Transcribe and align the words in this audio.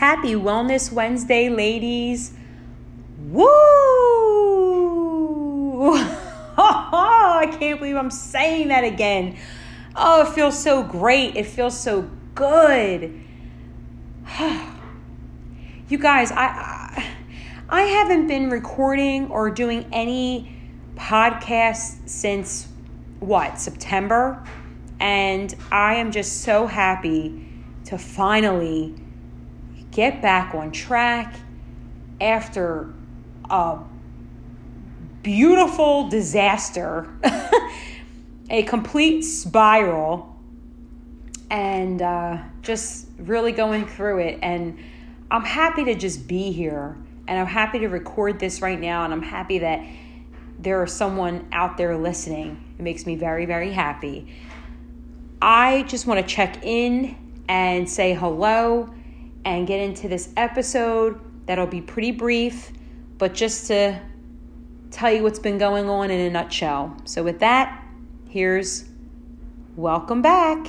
Happy 0.00 0.32
Wellness 0.32 0.90
Wednesday, 0.90 1.50
ladies. 1.50 2.32
Woo! 3.18 3.44
I 6.56 7.54
can't 7.58 7.78
believe 7.78 7.96
I'm 7.96 8.10
saying 8.10 8.68
that 8.68 8.82
again. 8.82 9.36
Oh, 9.94 10.22
it 10.22 10.28
feels 10.32 10.58
so 10.58 10.82
great. 10.82 11.36
It 11.36 11.44
feels 11.44 11.78
so 11.78 12.08
good. 12.34 13.12
you 15.90 15.98
guys, 15.98 16.32
I, 16.32 17.06
I 17.68 17.82
haven't 17.82 18.26
been 18.26 18.48
recording 18.48 19.28
or 19.28 19.50
doing 19.50 19.84
any 19.92 20.56
podcasts 20.94 22.08
since 22.08 22.68
what, 23.18 23.60
September? 23.60 24.42
And 24.98 25.54
I 25.70 25.96
am 25.96 26.10
just 26.10 26.40
so 26.40 26.66
happy 26.66 27.46
to 27.84 27.98
finally 27.98 28.94
get 29.90 30.22
back 30.22 30.54
on 30.54 30.72
track 30.72 31.34
after 32.20 32.92
a 33.48 33.78
beautiful 35.22 36.08
disaster, 36.08 37.08
a 38.50 38.62
complete 38.64 39.22
spiral, 39.22 40.36
and 41.50 42.00
uh, 42.00 42.38
just 42.62 43.08
really 43.18 43.52
going 43.52 43.86
through 43.86 44.18
it. 44.18 44.38
And 44.42 44.78
I'm 45.30 45.44
happy 45.44 45.84
to 45.84 45.94
just 45.94 46.28
be 46.28 46.52
here. 46.52 46.96
And 47.26 47.38
I'm 47.38 47.46
happy 47.46 47.80
to 47.80 47.88
record 47.88 48.38
this 48.38 48.60
right 48.60 48.78
now. 48.78 49.04
And 49.04 49.12
I'm 49.12 49.22
happy 49.22 49.58
that 49.58 49.84
there 50.58 50.82
is 50.84 50.92
someone 50.92 51.48
out 51.52 51.76
there 51.76 51.96
listening. 51.96 52.74
It 52.78 52.82
makes 52.82 53.06
me 53.06 53.16
very, 53.16 53.46
very 53.46 53.72
happy. 53.72 54.34
I 55.40 55.82
just 55.84 56.06
want 56.06 56.20
to 56.20 56.26
check 56.26 56.64
in 56.64 57.16
and 57.48 57.88
say 57.88 58.14
hello 58.14 58.92
and 59.44 59.66
get 59.66 59.80
into 59.80 60.08
this 60.08 60.32
episode 60.36 61.20
that'll 61.46 61.66
be 61.66 61.80
pretty 61.80 62.12
brief, 62.12 62.70
but 63.18 63.34
just 63.34 63.66
to 63.68 64.00
tell 64.90 65.12
you 65.12 65.22
what's 65.22 65.38
been 65.38 65.58
going 65.58 65.88
on 65.88 66.10
in 66.10 66.20
a 66.20 66.30
nutshell. 66.30 66.96
So, 67.04 67.22
with 67.22 67.40
that, 67.40 67.84
here's 68.28 68.84
welcome 69.76 70.22
back. 70.22 70.66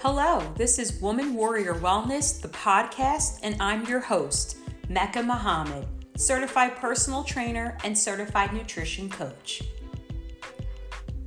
Hello, 0.00 0.42
this 0.56 0.78
is 0.78 1.00
Woman 1.00 1.34
Warrior 1.34 1.74
Wellness, 1.74 2.40
the 2.40 2.48
podcast, 2.48 3.40
and 3.42 3.56
I'm 3.60 3.86
your 3.86 4.00
host, 4.00 4.58
Mecca 4.90 5.22
Muhammad, 5.22 5.86
certified 6.16 6.76
personal 6.76 7.24
trainer 7.24 7.78
and 7.84 7.96
certified 7.96 8.52
nutrition 8.52 9.08
coach. 9.08 9.62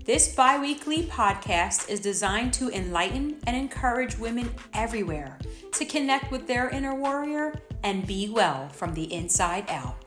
This 0.07 0.33
bi 0.33 0.57
weekly 0.57 1.03
podcast 1.03 1.89
is 1.89 1.99
designed 1.99 2.53
to 2.53 2.69
enlighten 2.69 3.35
and 3.45 3.57
encourage 3.57 4.17
women 4.17 4.49
everywhere 4.73 5.37
to 5.73 5.83
connect 5.83 6.31
with 6.31 6.47
their 6.47 6.69
inner 6.69 6.95
warrior 6.95 7.53
and 7.83 8.07
be 8.07 8.29
well 8.29 8.69
from 8.69 8.93
the 8.93 9.13
inside 9.13 9.69
out. 9.69 9.97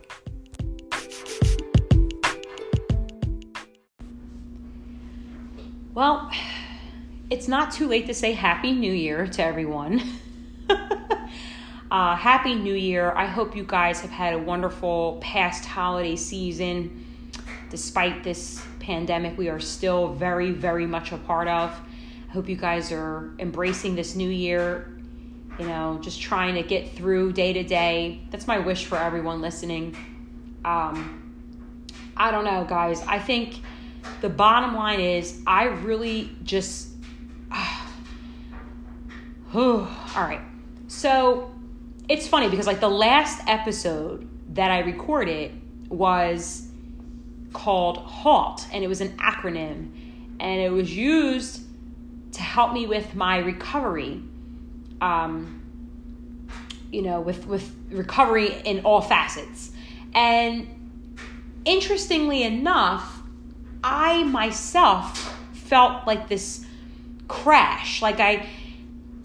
Well, 5.93 6.31
it's 7.29 7.47
not 7.47 7.71
too 7.71 7.87
late 7.87 8.07
to 8.07 8.15
say 8.15 8.33
Happy 8.33 8.73
New 8.73 8.95
Year 8.95 9.27
to 9.27 9.45
everyone. 9.45 10.01
uh, 11.91 12.17
Happy 12.17 12.55
New 12.55 12.73
Year. 12.73 13.13
I 13.13 13.27
hope 13.27 13.55
you 13.55 13.65
guys 13.65 14.01
have 14.01 14.11
had 14.11 14.33
a 14.33 14.39
wonderful 14.39 15.19
past 15.21 15.67
holiday 15.67 16.17
season 16.17 17.05
despite 17.69 18.25
this 18.25 18.65
pandemic 18.91 19.39
we 19.39 19.49
are 19.49 19.61
still 19.61 20.09
very, 20.15 20.51
very 20.51 20.85
much 20.85 21.13
a 21.13 21.17
part 21.17 21.47
of. 21.47 21.71
I 22.29 22.33
hope 22.33 22.49
you 22.49 22.57
guys 22.57 22.91
are 22.91 23.33
embracing 23.39 23.95
this 23.95 24.17
new 24.17 24.29
year, 24.29 24.91
you 25.61 25.67
know, 25.69 26.01
just 26.03 26.21
trying 26.21 26.57
to 26.57 26.65
get 26.65 26.97
through 26.97 27.35
day 27.35 27.53
to 27.53 27.63
day. 27.63 28.21
That's 28.31 28.49
my 28.49 28.59
wish 28.59 28.87
for 28.87 28.99
everyone 28.99 29.41
listening. 29.41 29.97
Um, 30.65 30.97
I 32.17 32.33
don't 32.33 32.45
know, 32.45 32.67
guys. 32.69 33.01
I 33.03 33.21
think 33.21 33.61
the 34.23 34.29
bottom 34.29 34.75
line 34.75 34.99
is 34.99 35.41
I 35.47 35.65
really 35.67 36.37
just. 36.43 36.89
Uh, 39.53 39.85
all 40.15 40.23
right. 40.23 40.43
So 40.87 41.53
it's 42.09 42.29
funny 42.29 42.49
because, 42.49 42.69
like, 42.69 42.79
the 42.79 42.89
last 42.89 43.43
episode 43.49 44.29
that 44.55 44.71
I 44.71 44.79
recorded 44.79 45.61
was 45.89 46.70
called 47.53 47.99
HALT, 47.99 48.67
and 48.73 48.85
it 48.85 48.89
was 48.89 49.01
an 49.01 49.17
acronym, 49.17 49.91
and 50.39 50.61
it 50.61 50.71
was 50.71 50.95
used 50.95 51.63
to 52.33 52.43
help 52.43 52.73
me 52.73 52.87
with 52.87 53.15
my 53.15 53.39
recovery. 53.39 54.23
Um, 55.01 55.57
you 56.93 57.03
know, 57.03 57.21
with 57.21 57.47
with 57.47 57.75
recovery 57.91 58.53
in 58.65 58.81
all 58.85 59.01
facets, 59.01 59.71
and 60.15 60.69
interestingly 61.65 62.43
enough, 62.43 63.23
I 63.83 64.25
myself 64.25 65.37
felt 65.53 66.07
like 66.07 66.29
this 66.29 66.65
crash, 67.29 68.03
like 68.03 68.21
I. 68.21 68.47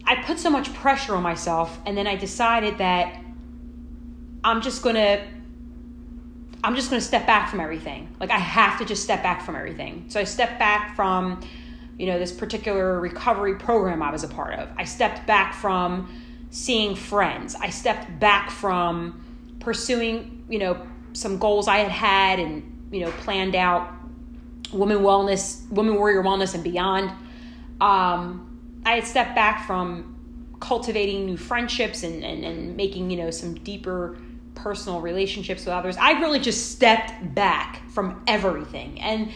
I 0.08 0.22
put 0.22 0.38
so 0.38 0.52
much 0.52 0.72
pressure 0.76 1.16
on 1.16 1.24
myself, 1.24 1.80
and 1.88 1.98
then 1.98 2.06
I 2.06 2.16
decided 2.16 2.78
that 2.78 3.20
I'm 4.44 4.62
just 4.62 4.84
gonna 4.84 5.26
I'm 6.66 6.76
just 6.76 6.90
going 6.90 7.00
to 7.00 7.06
step 7.06 7.28
back 7.28 7.52
from 7.52 7.60
everything. 7.60 8.16
Like 8.20 8.32
I 8.32 8.40
have 8.40 8.80
to 8.80 8.86
just 8.86 9.04
step 9.04 9.22
back 9.22 9.44
from 9.46 9.56
everything. 9.56 10.06
So 10.10 10.20
I 10.20 10.24
stepped 10.24 10.58
back 10.58 10.96
from, 10.96 11.48
you 12.00 12.08
know, 12.08 12.18
this 12.18 12.32
particular 12.32 13.00
recovery 13.00 13.54
program 13.54 14.02
I 14.02 14.12
was 14.12 14.24
a 14.24 14.28
part 14.28 14.56
of. 14.56 14.70
I 14.76 14.84
stepped 14.84 15.28
back 15.28 15.54
from 15.54 16.12
seeing 16.50 16.96
friends. 16.96 17.54
I 17.54 17.70
stepped 17.70 18.20
back 18.20 18.50
from 18.50 19.24
pursuing, 19.60 20.44
you 20.50 20.58
know, 20.58 20.88
some 21.14 21.38
goals 21.38 21.68
I 21.68 21.78
had 21.78 21.92
had 21.92 22.40
and, 22.40 22.90
you 22.92 23.02
know, 23.02 23.12
planned 23.12 23.56
out 23.56 23.94
woman 24.74 24.98
wellness, 25.02 25.70
woman 25.70 25.94
warrior 25.94 26.24
wellness 26.24 26.56
and 26.56 26.64
beyond. 26.64 27.12
Um, 27.80 28.82
I 28.88 28.96
had 28.96 29.06
stepped 29.06 29.36
back 29.36 29.68
from 29.68 30.56
cultivating 30.60 31.28
new 31.28 31.38
friendships 31.38 32.02
and, 32.02 32.24
and, 32.24 32.44
and 32.44 32.76
making, 32.76 33.12
you 33.12 33.18
know, 33.18 33.30
some 33.30 33.54
deeper 33.54 34.18
personal 34.56 35.02
relationships 35.02 35.66
with 35.66 35.74
others. 35.74 35.98
I 35.98 36.20
really 36.20 36.40
just 36.40 36.72
stepped 36.72 37.36
back 37.36 37.88
from 37.90 38.24
everything. 38.28 39.00
And 39.00 39.32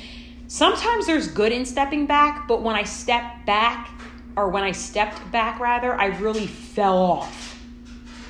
sometimes 0.48 1.06
there's 1.06 1.28
good 1.28 1.52
in 1.52 1.66
stepping 1.66 2.06
back, 2.06 2.48
but 2.48 2.62
when 2.64 2.76
I 2.76 2.84
stepped 2.84 3.46
back, 3.46 3.90
or 4.36 4.50
when 4.50 4.64
I 4.64 4.72
stepped 4.72 5.32
back 5.32 5.60
rather, 5.60 5.94
I 5.94 6.08
really 6.18 6.48
fell 6.48 6.98
off 6.98 7.62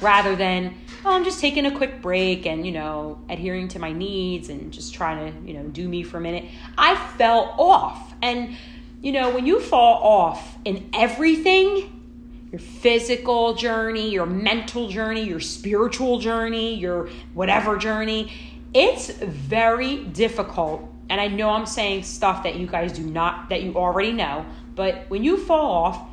rather 0.01 0.35
than, 0.35 0.75
oh, 1.05 1.11
I'm 1.11 1.23
just 1.23 1.39
taking 1.39 1.66
a 1.66 1.75
quick 1.75 2.01
break 2.01 2.45
and, 2.45 2.66
you 2.66 2.72
know, 2.72 3.21
adhering 3.29 3.67
to 3.69 3.79
my 3.79 3.91
needs 3.91 4.50
and 4.50 4.71
just 4.71 4.94
trying 4.94 5.31
to, 5.31 5.47
you 5.47 5.53
know, 5.53 5.63
do 5.67 5.88
me 5.88 6.03
for 6.03 6.17
a 6.17 6.21
minute. 6.21 6.45
I 6.77 6.95
fell 7.17 7.56
off. 7.59 8.13
And, 8.21 8.56
you 9.01 9.11
know, 9.11 9.29
when 9.29 9.45
you 9.45 9.59
fall 9.59 10.03
off 10.03 10.57
in 10.66 10.89
everything, 10.94 11.98
your 12.51 12.59
physical 12.59 13.53
journey, 13.53 14.09
your 14.09 14.25
mental 14.25 14.89
journey, 14.89 15.23
your 15.23 15.39
spiritual 15.39 16.19
journey, 16.19 16.75
your 16.75 17.09
whatever 17.33 17.77
journey. 17.77 18.31
It's 18.73 19.09
very 19.11 20.03
difficult. 20.05 20.91
And 21.09 21.19
I 21.19 21.27
know 21.27 21.49
I'm 21.49 21.65
saying 21.65 22.03
stuff 22.03 22.43
that 22.43 22.55
you 22.55 22.67
guys 22.67 22.93
do 22.93 23.03
not, 23.03 23.49
that 23.49 23.63
you 23.63 23.75
already 23.75 24.11
know, 24.11 24.45
but 24.75 25.05
when 25.09 25.23
you 25.23 25.38
fall 25.38 25.71
off, 25.71 26.07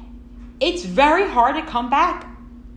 it's 0.61 0.85
very 0.85 1.29
hard 1.29 1.57
to 1.57 1.63
come 1.63 1.91
back 1.91 2.27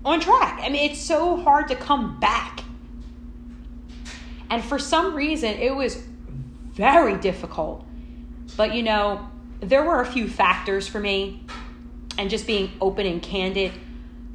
on 0.04 0.20
track. 0.20 0.60
I 0.62 0.70
mean, 0.70 0.90
it's 0.90 1.00
so 1.00 1.38
hard 1.38 1.68
to 1.70 1.76
come 1.76 2.20
back. 2.20 2.64
And 4.50 4.64
for 4.64 4.80
some 4.80 5.16
reason, 5.16 5.54
it 5.54 5.76
was 5.76 6.04
very 6.72 7.18
difficult. 7.18 7.86
But 8.58 8.74
you 8.74 8.84
know, 8.84 9.30
there 9.62 9.84
were 9.84 10.02
a 10.02 10.06
few 10.06 10.28
factors 10.28 10.88
for 10.88 11.00
me 11.00 11.44
and 12.20 12.30
just 12.30 12.46
being 12.46 12.70
open 12.82 13.06
and 13.06 13.22
candid. 13.24 13.72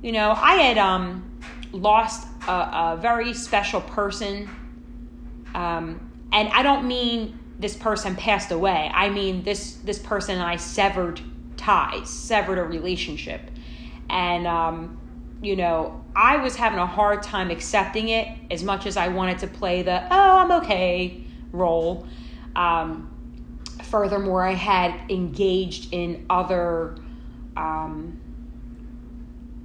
You 0.02 0.12
know, 0.12 0.30
I 0.30 0.54
had 0.54 0.78
um, 0.78 1.38
lost 1.70 2.26
a, 2.48 2.50
a, 2.50 2.98
very 3.00 3.34
special 3.34 3.82
person, 3.82 4.48
um, 5.54 6.10
and 6.32 6.48
I 6.48 6.62
don't 6.62 6.88
mean 6.88 7.38
this 7.58 7.76
person 7.76 8.16
passed 8.16 8.50
away. 8.50 8.90
I 8.92 9.10
mean 9.10 9.44
this 9.44 9.74
this 9.84 9.98
person 9.98 10.36
and 10.36 10.42
I 10.42 10.56
severed 10.56 11.20
ties, 11.58 12.08
severed 12.08 12.56
a 12.56 12.64
relationship, 12.64 13.50
and 14.08 14.46
um, 14.46 14.98
you 15.42 15.54
know, 15.54 16.02
I 16.16 16.38
was 16.38 16.56
having 16.56 16.78
a 16.78 16.86
hard 16.86 17.22
time 17.22 17.50
accepting 17.50 18.08
it 18.08 18.28
as 18.50 18.64
much 18.64 18.86
as 18.86 18.96
I 18.96 19.08
wanted 19.08 19.40
to 19.40 19.46
play 19.46 19.82
the 19.82 20.02
oh 20.10 20.38
I'm 20.38 20.52
okay 20.62 21.22
role. 21.52 22.06
Um, 22.56 23.10
furthermore, 23.82 24.42
I 24.42 24.54
had 24.54 25.10
engaged 25.10 25.92
in 25.92 26.24
other 26.30 26.96
um, 27.56 28.20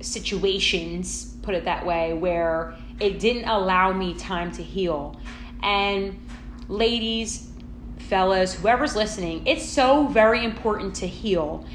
situations, 0.02 1.36
put 1.42 1.56
it 1.56 1.66
that 1.66 1.86
way, 1.86 2.14
where 2.14 2.76
it 3.00 3.20
didn't 3.20 3.46
allow 3.46 3.92
me 3.92 4.14
time 4.14 4.52
to 4.54 4.64
heal. 4.64 5.20
And 5.62 6.20
ladies, 6.68 7.50
fellas, 7.98 8.54
whoever's 8.54 8.96
listening, 8.96 9.46
it's 9.46 9.66
so 9.66 10.08
very 10.08 10.44
important 10.44 10.96
to 10.96 11.08
heal. 11.08 11.66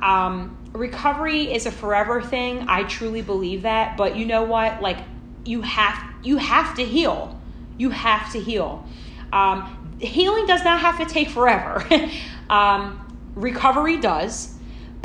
Um, 0.00 0.56
recovery 0.72 1.52
is 1.52 1.66
a 1.66 1.70
forever 1.70 2.22
thing. 2.22 2.66
I 2.68 2.84
truly 2.84 3.22
believe 3.22 3.62
that. 3.62 3.96
But 3.96 4.16
you 4.16 4.26
know 4.26 4.44
what? 4.44 4.82
Like 4.82 4.98
you 5.44 5.62
have 5.62 5.98
you 6.22 6.36
have 6.38 6.76
to 6.76 6.84
heal. 6.84 7.40
You 7.78 7.90
have 7.90 8.32
to 8.32 8.40
heal. 8.40 8.86
Um, 9.32 9.96
healing 10.00 10.46
does 10.46 10.64
not 10.64 10.80
have 10.80 10.98
to 10.98 11.06
take 11.06 11.28
forever. 11.28 11.84
um, 12.50 13.30
recovery 13.34 13.98
does. 13.98 14.55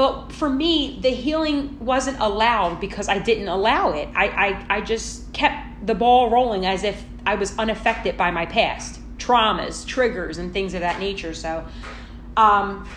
But 0.02 0.32
for 0.32 0.50
me, 0.50 0.98
the 1.00 1.12
healing 1.12 1.78
wasn't 1.80 2.20
allowed 2.20 2.80
because 2.80 3.08
I 3.08 3.20
didn't 3.20 3.50
allow 3.50 3.92
it. 3.92 4.10
I, 4.16 4.30
I, 4.30 4.78
I 4.78 4.82
just 4.82 5.32
kept 5.32 5.86
the 5.86 5.94
ball 5.94 6.32
rolling 6.32 6.66
as 6.66 6.84
if 6.84 7.06
I 7.24 7.36
was 7.36 7.56
unaffected 7.60 8.18
by 8.18 8.32
my 8.32 8.48
past 8.48 9.00
traumas, 9.20 9.86
triggers, 9.86 10.40
and 10.40 10.52
things 10.52 10.74
of 10.74 10.80
that 10.80 11.00
nature. 11.00 11.36
So, 11.36 11.64
um, 12.36 12.90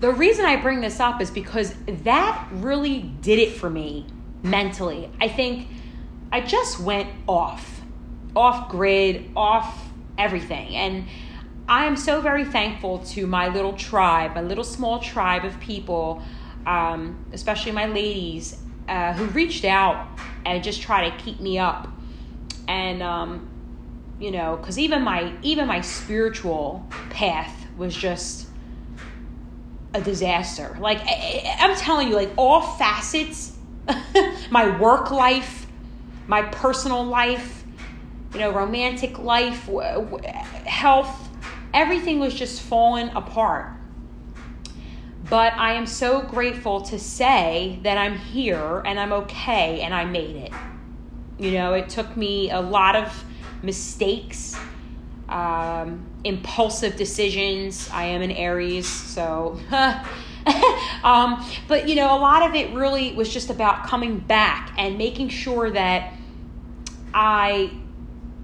the 0.00 0.10
reason 0.10 0.46
I 0.46 0.56
bring 0.56 0.80
this 0.80 0.98
up 0.98 1.20
is 1.20 1.30
because 1.30 1.76
that 1.86 2.48
really 2.54 3.02
did 3.02 3.38
it 3.38 3.52
for 3.52 3.70
me 3.70 4.04
mentally. 4.42 5.08
I 5.20 5.28
think 5.28 5.68
I 6.32 6.40
just 6.40 6.80
went 6.80 7.08
off, 7.28 7.82
off 8.34 8.68
grid, 8.68 9.30
off 9.36 9.80
everything. 10.18 10.74
And 10.74 11.06
I 11.70 11.84
am 11.84 11.96
so 11.96 12.20
very 12.20 12.44
thankful 12.44 12.98
to 12.98 13.28
my 13.28 13.46
little 13.46 13.74
tribe, 13.74 14.34
my 14.34 14.40
little 14.40 14.64
small 14.64 14.98
tribe 14.98 15.44
of 15.44 15.60
people, 15.60 16.20
um, 16.66 17.24
especially 17.32 17.70
my 17.70 17.86
ladies, 17.86 18.56
uh, 18.88 19.12
who 19.12 19.26
reached 19.26 19.64
out 19.64 20.04
and 20.44 20.64
just 20.64 20.82
try 20.82 21.08
to 21.08 21.16
keep 21.16 21.38
me 21.38 21.60
up. 21.60 21.86
And, 22.66 23.04
um, 23.04 23.48
you 24.18 24.32
know, 24.32 24.56
because 24.56 24.80
even 24.80 25.02
my 25.02 25.32
even 25.42 25.68
my 25.68 25.80
spiritual 25.80 26.84
path 27.10 27.68
was 27.78 27.94
just 27.94 28.48
a 29.94 30.00
disaster. 30.00 30.76
Like 30.80 30.98
I, 31.04 31.56
I'm 31.60 31.76
telling 31.76 32.08
you, 32.08 32.16
like 32.16 32.32
all 32.36 32.62
facets, 32.62 33.56
my 34.50 34.76
work 34.76 35.12
life, 35.12 35.68
my 36.26 36.42
personal 36.42 37.04
life, 37.04 37.62
you 38.34 38.40
know, 38.40 38.50
romantic 38.50 39.20
life, 39.20 39.68
health, 40.66 41.29
everything 41.72 42.18
was 42.18 42.34
just 42.34 42.60
falling 42.60 43.08
apart. 43.10 43.72
But 45.28 45.52
I 45.54 45.74
am 45.74 45.86
so 45.86 46.22
grateful 46.22 46.80
to 46.82 46.98
say 46.98 47.78
that 47.82 47.96
I'm 47.96 48.18
here 48.18 48.82
and 48.84 48.98
I'm 48.98 49.12
okay 49.12 49.80
and 49.80 49.94
I 49.94 50.04
made 50.04 50.36
it. 50.36 50.52
You 51.38 51.52
know, 51.52 51.74
it 51.74 51.88
took 51.88 52.16
me 52.16 52.50
a 52.50 52.60
lot 52.60 52.96
of 52.96 53.24
mistakes 53.62 54.58
um, 55.30 56.04
impulsive 56.24 56.96
decisions. 56.96 57.88
I 57.92 58.04
am 58.04 58.20
an 58.20 58.32
Aries, 58.32 58.88
so. 58.88 59.58
um, 61.04 61.44
but 61.68 61.88
you 61.88 61.94
know, 61.94 62.14
a 62.14 62.18
lot 62.18 62.48
of 62.48 62.54
it 62.54 62.74
really 62.74 63.14
was 63.14 63.32
just 63.32 63.48
about 63.48 63.86
coming 63.86 64.18
back 64.18 64.74
and 64.76 64.98
making 64.98 65.28
sure 65.28 65.70
that 65.70 66.12
I 67.14 67.72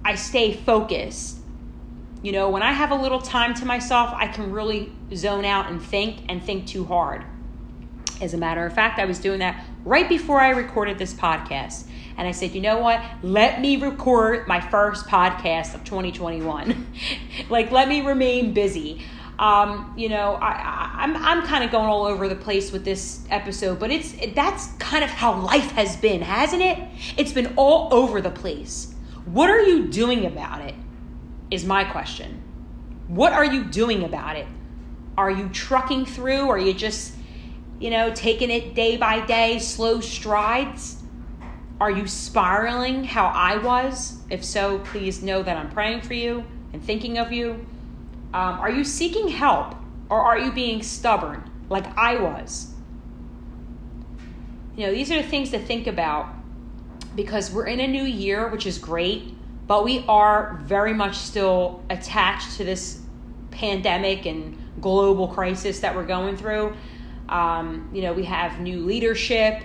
I 0.05 0.15
stay 0.15 0.55
focused. 0.55 1.36
You 2.27 2.33
know, 2.33 2.51
when 2.51 2.65
I 2.65 2.73
have 2.73 2.91
a 2.91 2.97
little 2.97 3.21
time 3.21 3.55
to 3.55 3.65
myself, 3.65 4.13
I 4.13 4.27
can 4.27 4.51
really 4.51 4.91
zone 5.15 5.45
out 5.45 5.71
and 5.71 5.81
think 5.81 6.25
and 6.29 6.43
think 6.43 6.67
too 6.67 6.85
hard. 6.85 7.25
As 8.21 8.35
a 8.35 8.37
matter 8.37 8.67
of 8.67 8.73
fact, 8.73 8.99
I 8.99 9.05
was 9.05 9.21
doing 9.21 9.39
that 9.39 9.65
right 9.85 10.09
before 10.09 10.41
I 10.41 10.49
recorded 10.49 10.99
this 10.99 11.15
podcast 11.15 11.87
and 12.19 12.27
I 12.27 12.33
said, 12.33 12.53
you 12.53 12.61
know 12.61 12.79
what? 12.79 13.01
Let 13.23 13.61
me 13.61 13.77
record 13.77 14.49
my 14.49 14.61
first 14.61 15.07
podcast 15.07 15.77
of 15.77 15.85
2021. 15.85 16.89
like, 17.49 17.71
let 17.71 17.87
me 17.87 18.01
remain 18.01 18.53
busy. 18.53 19.03
Um, 19.39 19.95
you 19.97 20.09
know, 20.09 20.35
I, 20.35 20.95
I'm 20.97 21.17
I'm 21.19 21.47
kind 21.47 21.63
of 21.63 21.71
going 21.71 21.87
all 21.87 22.07
over 22.07 22.27
the 22.27 22.35
place 22.35 22.73
with 22.73 22.85
this 22.85 23.25
episode, 23.31 23.79
but 23.79 23.93
it's 23.93 24.15
it, 24.15 24.35
that's 24.35 24.73
kind 24.79 25.05
of 25.05 25.11
how 25.11 25.43
life 25.43 25.71
has 25.73 25.97
been, 25.97 26.23
hasn't 26.23 26.63
it? 26.63 26.77
It's 27.17 27.33
been 27.33 27.55
all 27.55 27.95
over 27.95 28.21
the 28.21 28.31
place. 28.31 28.93
What 29.27 29.49
are 29.49 29.63
you 29.63 29.87
doing 29.87 30.27
about 30.27 30.63
it? 30.63 30.75
Is 31.51 31.65
my 31.65 31.85
question. 31.85 32.43
What 33.09 33.33
are 33.33 33.45
you 33.45 33.65
doing 33.65 34.03
about 34.03 34.37
it? 34.37 34.47
Are 35.17 35.31
you 35.31 35.49
trucking 35.49 36.07
through? 36.07 36.49
Are 36.49 36.59
you 36.59 36.75
just, 36.75 37.15
you 37.79 37.91
know, 37.91 38.13
taking 38.15 38.51
it 38.51 38.75
day 38.75 38.97
by 38.97 39.25
day, 39.25 39.59
slow 39.59 40.01
strides? 40.01 41.03
Are 41.81 41.91
you 41.91 42.07
spiraling 42.07 43.05
how 43.05 43.27
I 43.27 43.59
was? 43.59 44.19
If 44.29 44.45
so, 44.45 44.81
please 44.81 45.23
know 45.23 45.43
that 45.43 45.57
I'm 45.57 45.71
praying 45.71 46.01
for 46.03 46.15
you 46.15 46.45
and 46.73 46.83
thinking 46.83 47.19
of 47.19 47.33
you. 47.33 47.65
Um, 48.35 48.59
are 48.59 48.71
you 48.71 48.83
seeking 48.83 49.29
help 49.29 49.75
or 50.09 50.21
are 50.21 50.39
you 50.39 50.53
being 50.53 50.83
stubborn 50.83 51.51
like 51.69 51.87
I 51.97 52.17
was? 52.17 52.73
You 54.77 54.87
know, 54.87 54.93
these 54.93 55.11
are 55.13 55.23
the 55.23 55.29
things 55.29 55.51
to 55.51 55.59
think 55.59 55.87
about 55.87 56.29
because 57.15 57.51
we're 57.51 57.67
in 57.67 57.81
a 57.81 57.87
new 57.87 58.05
year, 58.05 58.49
which 58.49 58.67
is 58.67 58.79
great, 58.79 59.36
but 59.67 59.85
we 59.85 60.05
are 60.09 60.61
very 60.65 60.95
much 60.95 61.17
still 61.17 61.83
attached 61.91 62.57
to 62.57 62.65
this 62.65 63.01
pandemic 63.51 64.27
and 64.27 64.57
global 64.81 65.29
crisis 65.29 65.81
that 65.81 65.95
we're 65.95 66.07
going 66.07 66.37
through. 66.37 66.77
Um, 67.29 67.91
you 67.93 68.03
know, 68.03 68.13
we 68.13 68.25
have 68.25 68.61
new 68.61 68.85
leadership 68.85 69.65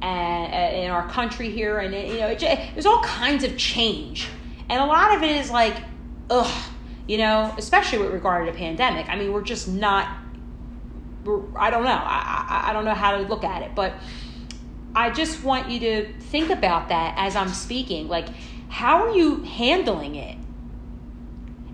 and, 0.00 0.74
in 0.76 0.90
our 0.90 1.08
country 1.08 1.50
here, 1.50 1.78
and 1.78 1.94
it, 1.94 2.12
you 2.12 2.20
know, 2.20 2.28
it, 2.28 2.38
there's 2.38 2.86
all 2.86 3.02
kinds 3.02 3.42
of 3.44 3.56
change, 3.56 4.28
and 4.68 4.80
a 4.80 4.86
lot 4.86 5.16
of 5.16 5.22
it 5.22 5.36
is 5.36 5.50
like, 5.50 5.76
ugh, 6.30 6.70
you 7.08 7.18
know, 7.18 7.52
especially 7.58 7.98
with 7.98 8.12
regard 8.12 8.46
to 8.46 8.52
pandemic. 8.52 9.08
I 9.08 9.16
mean, 9.16 9.32
we're 9.32 9.42
just 9.42 9.68
not. 9.68 10.08
We're, 11.24 11.42
I 11.58 11.70
don't 11.70 11.84
know. 11.84 11.90
I, 11.90 12.46
I 12.48 12.70
I 12.70 12.72
don't 12.72 12.84
know 12.84 12.94
how 12.94 13.16
to 13.16 13.22
look 13.22 13.42
at 13.42 13.62
it, 13.62 13.74
but 13.74 13.94
I 14.94 15.10
just 15.10 15.42
want 15.42 15.70
you 15.70 15.80
to 15.80 16.12
think 16.20 16.50
about 16.50 16.88
that 16.88 17.14
as 17.18 17.34
I'm 17.36 17.48
speaking. 17.48 18.08
Like, 18.08 18.28
how 18.76 19.02
are 19.02 19.16
you 19.16 19.42
handling 19.42 20.16
it? 20.16 20.36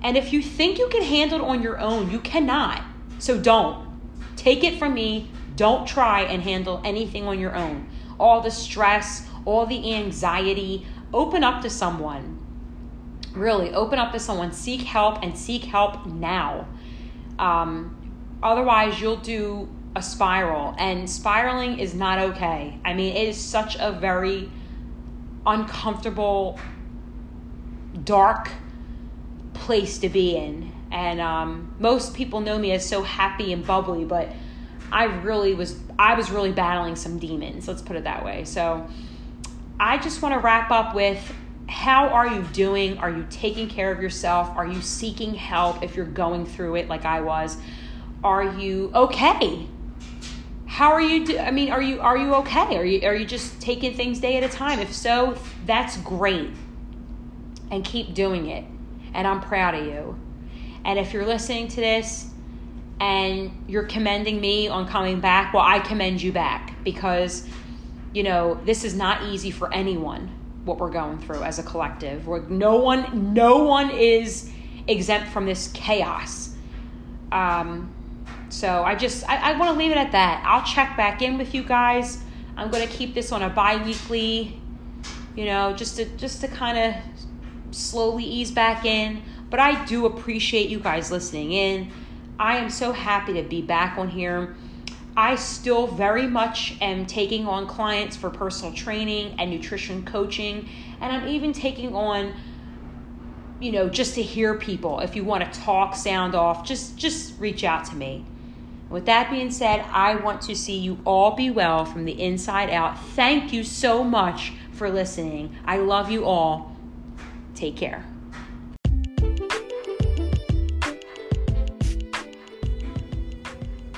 And 0.03 0.17
if 0.17 0.33
you 0.33 0.41
think 0.41 0.79
you 0.79 0.89
can 0.89 1.03
handle 1.03 1.41
it 1.41 1.45
on 1.45 1.61
your 1.61 1.79
own, 1.81 2.11
you 2.11 2.21
cannot. 2.21 2.83
So 3.19 3.39
don't. 3.39 3.89
Take 4.37 4.63
it 4.63 4.79
from 4.79 4.95
me. 4.95 5.29
Don't 5.57 5.87
try 5.87 6.23
and 6.23 6.43
handle 6.43 6.81
anything 6.85 7.27
on 7.27 7.39
your 7.41 7.57
own 7.57 7.89
all 8.21 8.41
the 8.41 8.51
stress, 8.53 9.27
all 9.45 9.67
the 9.67 9.95
anxiety. 9.95 10.87
Open 11.13 11.43
up 11.43 11.61
to 11.63 11.69
someone. 11.69 12.39
Really, 13.33 13.75
open 13.75 13.99
up 13.99 14.13
to 14.13 14.21
someone. 14.21 14.53
Seek 14.53 14.83
help 14.83 15.25
and 15.25 15.37
seek 15.37 15.65
help 15.65 16.07
now. 16.07 16.69
Um, 17.41 18.39
otherwise, 18.45 19.01
you'll 19.01 19.17
do 19.17 19.69
a 19.97 20.03
spiral, 20.03 20.77
and 20.79 21.11
spiraling 21.11 21.81
is 21.81 21.95
not 21.95 22.21
okay. 22.21 22.79
I 22.85 22.95
mean, 22.95 23.17
it 23.17 23.29
is 23.29 23.37
such 23.37 23.77
a 23.81 23.91
very 23.91 24.49
uncomfortable, 25.45 26.61
dark 28.05 28.51
place 29.55 29.99
to 29.99 30.09
be 30.09 30.37
in. 30.37 30.73
And 30.91 31.21
um, 31.21 31.75
most 31.79 32.15
people 32.15 32.41
know 32.41 32.59
me 32.59 32.73
as 32.73 32.87
so 32.87 33.03
happy 33.03 33.53
and 33.53 33.67
bubbly, 33.67 34.05
but 34.05 34.29
I 34.91 35.05
really 35.05 35.55
was 35.55 35.79
I 35.99 36.15
was 36.15 36.31
really 36.31 36.53
battling 36.53 36.97
some 36.97 37.19
demons, 37.19 37.67
let's 37.67 37.81
put 37.81 37.97
it 37.97 38.05
that 38.05 38.25
way. 38.25 38.45
So 38.45 38.87
I 39.81 39.97
just 39.99 40.21
want 40.21 40.35
to 40.35 40.39
wrap 40.39 40.71
up 40.71 40.95
with 40.95 41.35
how 41.67 42.09
are 42.09 42.27
you 42.27 42.43
doing? 42.53 42.99
Are 42.99 43.11
you 43.11 43.27
taking 43.31 43.69
care 43.69 43.91
of 43.91 44.03
yourself? 44.03 44.51
Are 44.55 44.67
you 44.67 44.83
seeking 44.83 45.35
help 45.35 45.83
if 45.83 45.97
you're 45.97 46.05
going 46.05 46.45
through 46.45 46.77
it 46.77 46.89
like 46.89 47.07
I 47.07 47.23
was? 47.23 47.57
Are 48.23 48.45
you 48.45 48.93
okay? 48.95 49.67
How 50.67 50.93
are 50.93 51.01
you 51.01 51.25
do- 51.25 51.39
I 51.39 51.51
mean, 51.51 51.71
are 51.71 51.83
you 51.83 52.01
are 52.01 52.17
you 52.17 52.35
okay? 52.37 52.77
Are 52.77 52.85
you 52.85 53.07
are 53.09 53.15
you 53.15 53.25
just 53.25 53.61
taking 53.61 53.95
things 53.95 54.21
day 54.21 54.37
at 54.37 54.43
a 54.43 54.49
time? 54.49 54.79
If 54.79 54.93
so, 54.93 55.39
that's 55.65 55.97
great. 55.99 56.51
And 57.73 57.85
keep 57.85 58.15
doing 58.15 58.47
it. 58.49 58.65
And 59.15 59.27
I'm 59.27 59.41
proud 59.41 59.75
of 59.75 59.85
you. 59.85 60.17
And 60.85 60.99
if 60.99 61.13
you're 61.13 61.27
listening 61.27 61.67
to 61.69 61.77
this 61.77 62.31
and 63.01 63.65
you're 63.67 63.87
commending 63.87 64.41
me 64.41 64.69
on 64.69 64.87
coming 64.87 65.21
back, 65.21 65.53
well, 65.53 65.65
I 65.65 65.81
commend 65.81 66.23
you 66.23 66.33
back 66.33 66.77
because, 66.85 67.49
you 68.15 68.23
know, 68.23 68.61
this 68.65 68.85
is 68.85 68.95
not 68.95 69.25
easy 69.25 69.51
for 69.51 69.73
anyone 69.73 70.31
what 70.65 70.79
we're 70.79 70.91
going 70.91 71.19
through 71.19 71.43
as 71.43 71.59
a 71.59 71.63
collective. 71.63 72.29
No 72.49 72.77
one, 72.77 73.35
no 73.35 73.65
one 73.65 73.91
is 73.91 74.53
exempt 74.87 75.33
from 75.33 75.47
this 75.47 75.69
chaos. 75.73 76.55
Um, 77.33 77.93
so 78.49 78.85
I 78.85 78.95
just, 78.95 79.29
I, 79.29 79.53
I 79.53 79.59
want 79.59 79.73
to 79.73 79.79
leave 79.79 79.91
it 79.91 79.97
at 79.97 80.13
that. 80.13 80.43
I'll 80.47 80.65
check 80.65 80.97
back 80.97 81.23
in 81.23 81.39
with 81.39 81.55
you 81.55 81.63
guys. 81.63 82.23
I'm 82.57 82.71
going 82.71 82.87
to 82.87 82.95
keep 82.95 83.15
this 83.15 83.33
on 83.33 83.43
a 83.43 83.49
bi-weekly, 83.49 84.61
you 85.35 85.47
know, 85.47 85.73
just 85.73 85.97
to 85.97 86.05
just 86.17 86.43
to 86.43 86.49
kind 86.49 86.77
of 86.77 86.95
slowly 87.73 88.25
ease 88.25 88.51
back 88.51 88.85
in. 88.85 89.23
But 89.51 89.61
I 89.61 89.85
do 89.85 90.07
appreciate 90.07 90.71
you 90.71 90.79
guys 90.79 91.11
listening 91.11 91.53
in. 91.53 91.91
I 92.39 92.57
am 92.57 92.71
so 92.71 92.93
happy 92.93 93.35
to 93.35 93.43
be 93.43 93.63
back 93.63 93.99
on 93.99 94.09
here. 94.09 94.57
I 95.17 95.35
still 95.35 95.87
very 95.87 96.27
much 96.27 96.77
am 96.81 97.05
taking 97.05 97.47
on 97.47 97.67
clients 97.67 98.17
for 98.17 98.31
personal 98.31 98.73
training 98.73 99.35
and 99.39 99.51
nutrition 99.51 100.05
coaching, 100.07 100.69
and 101.01 101.13
I'm 101.13 101.29
even 101.29 101.53
taking 101.53 101.95
on 101.95 102.35
you 103.61 103.73
know 103.73 103.89
just 103.89 104.15
to 104.15 104.23
hear 104.23 104.55
people 104.55 105.01
if 105.01 105.15
you 105.15 105.23
want 105.23 105.53
to 105.53 105.61
talk 105.61 105.95
sound 105.95 106.35
off 106.35 106.67
just 106.67 106.97
just 106.97 107.39
reach 107.39 107.63
out 107.63 107.85
to 107.85 107.95
me 107.95 108.25
With 108.93 109.07
that 109.07 109.31
being 109.31 109.51
said, 109.51 109.87
I 109.91 110.17
want 110.17 110.43
to 110.43 110.55
see 110.55 110.77
you 110.77 110.99
all 111.07 111.35
be 111.35 111.51
well 111.51 111.87
from 111.87 112.05
the 112.05 112.21
inside 112.21 112.69
out. 112.69 113.03
Thank 113.17 113.51
you 113.51 113.65
so 113.65 114.05
much 114.05 114.53
for 114.73 114.91
listening. 114.91 115.57
I 115.65 115.79
love 115.79 116.11
you 116.11 116.27
all. 116.27 116.72
Take 117.63 117.77
care. 117.77 118.05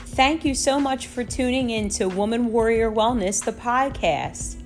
Thank 0.04 0.44
you 0.44 0.54
so 0.54 0.78
much 0.78 1.06
for 1.06 1.24
tuning 1.24 1.70
in 1.70 1.88
to 1.88 2.10
Woman 2.10 2.52
Warrior 2.52 2.90
Wellness, 2.92 3.42
the 3.42 3.52
podcast. 3.52 4.56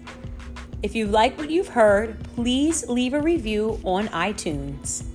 If 0.83 0.97
you 0.97 1.07
like 1.07 1.39
what 1.39 1.49
you've 1.49 1.69
heard, 1.69 2.19
please 2.35 2.89
leave 2.89 3.15
a 3.15 3.23
review 3.23 3.81
on 3.85 4.09
iTunes. 4.09 5.08